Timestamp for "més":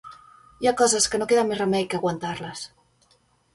1.51-1.61